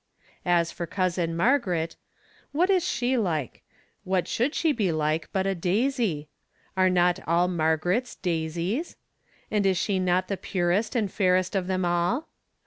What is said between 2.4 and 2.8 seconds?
What